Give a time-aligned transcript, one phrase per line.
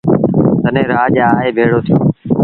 [0.63, 1.97] تڏهيݩ رآڄ آئي ڀيڙو ٿيو۔